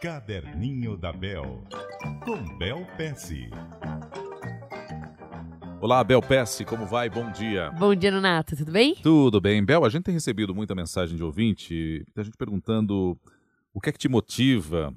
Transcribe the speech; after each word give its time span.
Caderninho 0.00 0.96
da 0.96 1.12
Bel, 1.12 1.64
com 2.24 2.56
Bel 2.56 2.86
Pesce. 2.96 3.50
Olá, 5.80 6.04
Bel 6.04 6.22
Pesce, 6.22 6.64
como 6.64 6.86
vai? 6.86 7.10
Bom 7.10 7.32
dia. 7.32 7.72
Bom 7.72 7.92
dia, 7.96 8.12
Nonato, 8.12 8.56
tudo 8.56 8.70
bem? 8.70 8.94
Tudo 8.94 9.40
bem. 9.40 9.64
Bel, 9.64 9.84
a 9.84 9.88
gente 9.88 10.04
tem 10.04 10.14
recebido 10.14 10.54
muita 10.54 10.72
mensagem 10.72 11.16
de 11.16 11.24
ouvinte, 11.24 12.06
a 12.16 12.22
gente 12.22 12.36
perguntando 12.36 13.18
o 13.74 13.80
que 13.80 13.88
é 13.88 13.92
que 13.92 13.98
te 13.98 14.08
motiva, 14.08 14.96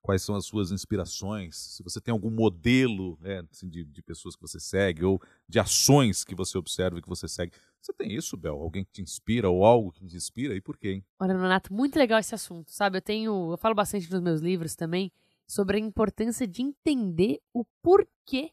quais 0.00 0.22
são 0.22 0.36
as 0.36 0.46
suas 0.46 0.70
inspirações, 0.70 1.56
se 1.56 1.82
você 1.82 2.00
tem 2.00 2.12
algum 2.12 2.30
modelo 2.30 3.18
é, 3.24 3.42
assim, 3.50 3.68
de, 3.68 3.84
de, 3.84 4.00
pessoas 4.00 4.36
que 4.36 4.42
você 4.42 4.60
segue 4.60 5.04
ou 5.04 5.20
de 5.48 5.58
ações 5.58 6.22
que 6.22 6.36
você 6.36 6.56
observa 6.56 6.98
e 6.98 7.02
que 7.02 7.08
você 7.08 7.26
segue. 7.26 7.52
Você 7.80 7.92
tem 7.92 8.12
isso, 8.12 8.36
Bel? 8.36 8.60
Alguém 8.60 8.84
que 8.84 8.92
te 8.92 9.02
inspira 9.02 9.48
ou 9.48 9.64
algo 9.64 9.90
que 9.90 10.04
te 10.06 10.16
inspira 10.16 10.54
e 10.54 10.60
por 10.60 10.76
quê? 10.76 10.92
Hein? 10.92 11.04
Olha, 11.18 11.32
Renato, 11.34 11.72
muito 11.72 11.98
legal 11.98 12.18
esse 12.18 12.34
assunto, 12.34 12.70
sabe? 12.70 12.98
Eu 12.98 13.02
tenho, 13.02 13.52
eu 13.52 13.56
falo 13.56 13.74
bastante 13.74 14.10
nos 14.10 14.20
meus 14.20 14.40
livros 14.40 14.74
também 14.76 15.10
sobre 15.46 15.78
a 15.78 15.80
importância 15.80 16.46
de 16.46 16.62
entender 16.62 17.40
o 17.52 17.64
porquê 17.82 18.52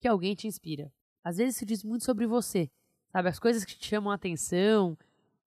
que 0.00 0.08
alguém 0.08 0.34
te 0.34 0.46
inspira. 0.46 0.92
Às 1.22 1.36
vezes 1.38 1.56
isso 1.56 1.66
diz 1.66 1.82
muito 1.82 2.04
sobre 2.04 2.26
você, 2.26 2.70
sabe? 3.10 3.28
As 3.28 3.38
coisas 3.38 3.64
que 3.64 3.76
te 3.76 3.86
chamam 3.86 4.12
a 4.12 4.14
atenção, 4.14 4.96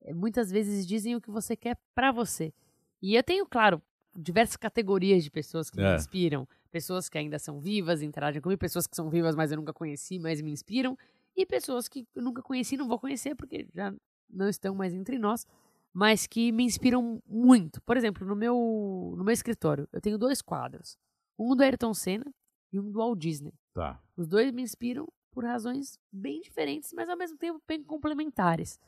eh, 0.02 0.14
muitas 0.14 0.52
vezes 0.52 0.86
dizem 0.86 1.16
o 1.16 1.22
que 1.22 1.32
você 1.32 1.56
quer 1.56 1.78
para 1.96 2.12
você. 2.12 2.54
E 3.02 3.16
eu 3.16 3.24
tenho, 3.24 3.46
claro, 3.48 3.82
diversas 4.16 4.58
categorias 4.58 5.24
de 5.24 5.32
pessoas 5.32 5.70
que 5.70 5.80
é. 5.80 5.90
me 5.90 5.96
inspiram. 5.96 6.48
Pessoas 6.70 7.10
que 7.10 7.18
ainda 7.18 7.38
são 7.38 7.60
vivas, 7.60 8.02
interagem 8.02 8.42
comigo, 8.42 8.60
pessoas 8.60 8.88
que 8.88 8.96
são 8.96 9.10
vivas, 9.10 9.36
mas 9.36 9.52
eu 9.52 9.58
nunca 9.58 9.74
conheci, 9.74 10.20
mas 10.20 10.42
me 10.42 10.52
inspiram, 10.52 10.98
e 11.36 11.46
pessoas 11.46 11.88
que 11.88 12.08
eu 12.16 12.22
nunca 12.22 12.42
conheci, 12.42 12.78
não 12.78 12.88
vou 12.88 13.00
conhecer 13.00 13.36
porque 13.36 13.68
já 13.74 13.94
não 14.30 14.48
estão 14.48 14.74
mais 14.76 14.94
entre 14.94 15.18
nós, 15.18 15.46
mas 15.94 16.28
que 16.28 16.52
me 16.52 16.64
inspiram 16.64 17.22
muito. 17.28 17.82
Por 17.82 17.98
exemplo, 17.98 18.26
no 18.26 18.36
meu, 18.36 19.14
no 19.18 19.24
meu 19.24 19.34
escritório, 19.34 19.88
eu 19.92 20.02
tenho 20.02 20.18
dois 20.18 20.42
quadros. 20.42 20.98
Um 21.38 21.56
do 21.56 21.64
Ayrton 21.64 21.94
Senna 21.94 22.34
e 22.72 22.80
um 22.80 22.92
do 22.92 23.00
Walt 23.00 23.20
Disney. 23.20 23.54
Tá. 23.74 24.02
Os 24.16 24.28
dois 24.28 24.52
me 24.52 24.62
inspiram 24.62 25.08
por 25.32 25.44
razões 25.44 25.98
bem 26.12 26.42
diferentes, 26.42 26.92
mas 26.94 27.10
ao 27.10 27.18
mesmo 27.18 27.38
tempo 27.38 27.62
bem 27.68 27.84
complementares. 27.84 28.80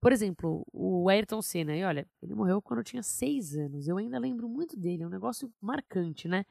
Por 0.00 0.12
exemplo, 0.12 0.66
o 0.72 1.08
Ayrton 1.08 1.42
Senna, 1.42 1.76
e 1.76 1.84
olha, 1.84 2.08
ele 2.22 2.34
morreu 2.34 2.62
quando 2.62 2.78
eu 2.78 2.84
tinha 2.84 3.02
seis 3.02 3.54
anos. 3.54 3.86
Eu 3.86 3.98
ainda 3.98 4.18
lembro 4.18 4.48
muito 4.48 4.76
dele, 4.76 5.02
é 5.02 5.06
um 5.06 5.10
negócio 5.10 5.52
marcante, 5.60 6.26
né? 6.26 6.44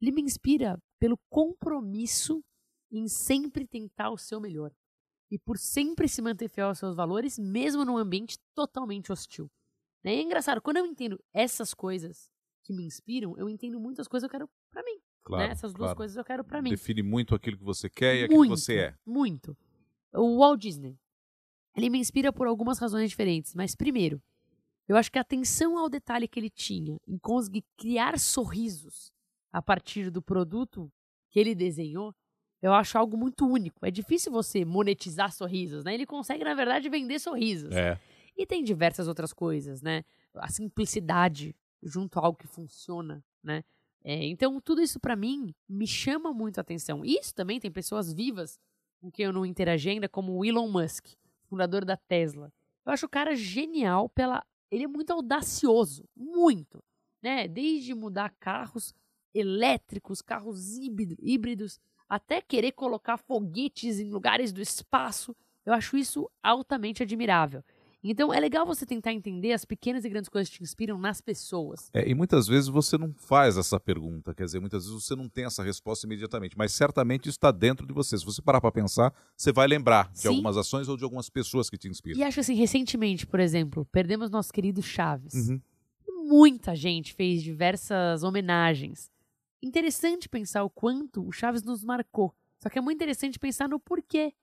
Ele 0.00 0.12
me 0.12 0.22
inspira 0.22 0.80
pelo 0.98 1.18
compromisso 1.28 2.42
em 2.90 3.08
sempre 3.08 3.66
tentar 3.66 4.10
o 4.10 4.18
seu 4.18 4.40
melhor. 4.40 4.72
E 5.30 5.38
por 5.38 5.58
sempre 5.58 6.08
se 6.08 6.22
manter 6.22 6.48
fiel 6.48 6.68
aos 6.68 6.78
seus 6.78 6.94
valores, 6.94 7.38
mesmo 7.38 7.84
num 7.84 7.96
ambiente 7.96 8.38
totalmente 8.54 9.10
hostil. 9.10 9.50
E 10.04 10.08
é 10.08 10.22
engraçado, 10.22 10.62
quando 10.62 10.76
eu 10.76 10.86
entendo 10.86 11.18
essas 11.32 11.74
coisas 11.74 12.30
que 12.62 12.72
me 12.72 12.84
inspiram, 12.84 13.36
eu 13.36 13.48
entendo 13.48 13.80
muitas 13.80 14.06
coisas 14.06 14.28
que 14.28 14.36
eu 14.36 14.40
quero 14.40 14.50
para 14.70 14.82
mim. 14.84 14.94
Né? 14.94 15.02
Claro, 15.24 15.46
né? 15.46 15.52
Essas 15.52 15.72
duas 15.72 15.88
claro. 15.88 15.96
coisas 15.96 16.16
eu 16.16 16.24
quero 16.24 16.44
para 16.44 16.62
mim. 16.62 16.70
Define 16.70 17.02
muito 17.02 17.34
aquilo 17.34 17.58
que 17.58 17.64
você 17.64 17.90
quer 17.90 18.16
e 18.16 18.24
aquilo 18.24 18.38
muito, 18.38 18.54
que 18.54 18.60
você 18.60 18.78
é. 18.78 18.94
Muito. 19.04 19.56
O 20.12 20.38
Walt 20.38 20.60
Disney. 20.60 20.96
Ele 21.76 21.90
me 21.90 21.98
inspira 21.98 22.32
por 22.32 22.46
algumas 22.46 22.78
razões 22.78 23.10
diferentes, 23.10 23.54
mas 23.54 23.74
primeiro, 23.74 24.22
eu 24.88 24.96
acho 24.96 25.10
que 25.10 25.18
a 25.18 25.22
atenção 25.22 25.76
ao 25.76 25.90
detalhe 25.90 26.28
que 26.28 26.38
ele 26.38 26.48
tinha 26.48 26.96
em 27.06 27.18
conseguir 27.18 27.64
criar 27.76 28.18
sorrisos 28.18 29.12
a 29.52 29.60
partir 29.60 30.10
do 30.10 30.22
produto 30.22 30.90
que 31.30 31.40
ele 31.40 31.54
desenhou, 31.54 32.14
eu 32.62 32.72
acho 32.72 32.98
algo 32.98 33.16
muito 33.16 33.46
único. 33.46 33.84
É 33.84 33.90
difícil 33.90 34.32
você 34.32 34.64
monetizar 34.64 35.32
sorrisos, 35.32 35.84
né? 35.84 35.94
Ele 35.94 36.06
consegue, 36.06 36.44
na 36.44 36.54
verdade, 36.54 36.88
vender 36.88 37.18
sorrisos. 37.18 37.74
É. 37.74 37.98
E 38.36 38.46
tem 38.46 38.62
diversas 38.62 39.08
outras 39.08 39.32
coisas, 39.32 39.82
né? 39.82 40.04
A 40.34 40.48
simplicidade 40.48 41.54
junto 41.82 42.18
a 42.18 42.24
algo 42.24 42.38
que 42.38 42.46
funciona, 42.46 43.24
né? 43.42 43.62
É, 44.04 44.24
então, 44.26 44.60
tudo 44.60 44.80
isso 44.80 45.00
para 45.00 45.16
mim 45.16 45.54
me 45.68 45.86
chama 45.86 46.32
muito 46.32 46.58
a 46.58 46.60
atenção. 46.60 47.04
Isso 47.04 47.34
também 47.34 47.58
tem 47.58 47.70
pessoas 47.70 48.12
vivas 48.12 48.58
com 49.00 49.10
quem 49.10 49.26
eu 49.26 49.32
não 49.32 49.44
interagi 49.44 49.90
ainda, 49.90 50.08
como 50.08 50.32
o 50.32 50.44
Elon 50.44 50.68
Musk 50.68 51.08
fundador 51.46 51.84
da 51.84 51.96
Tesla. 51.96 52.52
Eu 52.84 52.92
acho 52.92 53.06
o 53.06 53.10
cara 53.10 53.34
genial 53.34 54.08
pela. 54.08 54.44
Ele 54.70 54.84
é 54.84 54.88
muito 54.88 55.12
audacioso, 55.12 56.08
muito. 56.14 56.82
Né? 57.22 57.48
Desde 57.48 57.94
mudar 57.94 58.34
carros 58.38 58.94
elétricos, 59.34 60.22
carros 60.22 60.76
híbridos, 60.76 61.80
até 62.08 62.40
querer 62.40 62.72
colocar 62.72 63.16
foguetes 63.16 63.98
em 63.98 64.10
lugares 64.10 64.52
do 64.52 64.60
espaço. 64.60 65.34
Eu 65.64 65.72
acho 65.72 65.96
isso 65.96 66.30
altamente 66.42 67.02
admirável. 67.02 67.62
Então 68.10 68.32
é 68.32 68.38
legal 68.38 68.64
você 68.64 68.86
tentar 68.86 69.12
entender 69.12 69.52
as 69.52 69.64
pequenas 69.64 70.04
e 70.04 70.08
grandes 70.08 70.28
coisas 70.28 70.48
que 70.48 70.58
te 70.58 70.62
inspiram 70.62 70.96
nas 70.96 71.20
pessoas. 71.20 71.90
É, 71.92 72.08
e 72.08 72.14
muitas 72.14 72.46
vezes 72.46 72.68
você 72.68 72.96
não 72.96 73.12
faz 73.12 73.56
essa 73.56 73.80
pergunta, 73.80 74.32
quer 74.32 74.44
dizer, 74.44 74.60
muitas 74.60 74.84
vezes 74.84 75.04
você 75.04 75.16
não 75.16 75.28
tem 75.28 75.44
essa 75.44 75.62
resposta 75.62 76.06
imediatamente, 76.06 76.56
mas 76.56 76.72
certamente 76.72 77.22
isso 77.22 77.36
está 77.36 77.50
dentro 77.50 77.86
de 77.86 77.92
você. 77.92 78.16
Se 78.16 78.24
você 78.24 78.40
parar 78.40 78.60
para 78.60 78.70
pensar, 78.70 79.12
você 79.36 79.52
vai 79.52 79.66
lembrar 79.66 80.10
de 80.12 80.20
Sim. 80.20 80.28
algumas 80.28 80.56
ações 80.56 80.88
ou 80.88 80.96
de 80.96 81.02
algumas 81.02 81.28
pessoas 81.28 81.68
que 81.68 81.76
te 81.76 81.88
inspiram. 81.88 82.20
E 82.20 82.22
acho 82.22 82.38
assim, 82.38 82.54
recentemente, 82.54 83.26
por 83.26 83.40
exemplo, 83.40 83.84
perdemos 83.86 84.30
nosso 84.30 84.52
querido 84.52 84.80
Chaves. 84.82 85.48
Uhum. 85.48 85.60
Muita 86.28 86.76
gente 86.76 87.12
fez 87.12 87.42
diversas 87.42 88.22
homenagens. 88.22 89.10
Interessante 89.62 90.28
pensar 90.28 90.64
o 90.64 90.70
quanto 90.70 91.26
o 91.26 91.32
Chaves 91.32 91.62
nos 91.62 91.84
marcou. 91.84 92.34
Só 92.58 92.68
que 92.68 92.78
é 92.78 92.82
muito 92.82 92.96
interessante 92.96 93.38
pensar 93.38 93.68
no 93.68 93.78
porquê 93.78 94.34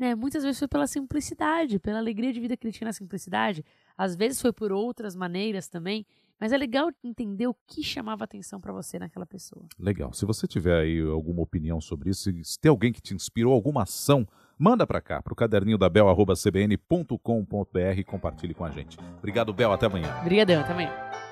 né? 0.00 0.14
Muitas 0.14 0.42
vezes 0.42 0.58
foi 0.58 0.66
pela 0.66 0.86
simplicidade, 0.86 1.78
pela 1.78 1.98
alegria 1.98 2.32
de 2.32 2.40
vida 2.40 2.56
que 2.56 2.66
ele 2.66 2.72
tinha 2.72 2.86
na 2.86 2.92
simplicidade. 2.92 3.62
Às 3.98 4.16
vezes 4.16 4.40
foi 4.40 4.50
por 4.50 4.72
outras 4.72 5.14
maneiras 5.14 5.68
também. 5.68 6.06
Mas 6.40 6.52
é 6.52 6.56
legal 6.56 6.90
entender 7.04 7.46
o 7.46 7.54
que 7.66 7.82
chamava 7.82 8.24
atenção 8.24 8.58
para 8.58 8.72
você 8.72 8.98
naquela 8.98 9.26
pessoa. 9.26 9.66
Legal. 9.78 10.10
Se 10.14 10.24
você 10.24 10.46
tiver 10.46 10.80
aí 10.80 10.98
alguma 10.98 11.42
opinião 11.42 11.82
sobre 11.82 12.08
isso, 12.08 12.32
se 12.42 12.58
tem 12.58 12.70
alguém 12.70 12.94
que 12.94 13.02
te 13.02 13.12
inspirou, 13.12 13.52
alguma 13.52 13.82
ação, 13.82 14.26
manda 14.58 14.86
para 14.86 15.02
cá, 15.02 15.20
para 15.20 15.34
o 15.34 15.36
caderninho 15.36 15.76
da 15.76 15.90
Bel, 15.90 16.06
cbn.com.br 16.34 17.98
e 17.98 18.02
compartilhe 18.02 18.54
com 18.54 18.64
a 18.64 18.70
gente. 18.70 18.96
Obrigado, 19.18 19.52
Bel. 19.52 19.70
Até 19.70 19.84
amanhã. 19.84 20.18
Obrigadão. 20.22 20.62
Até 20.62 20.72
amanhã. 20.72 21.29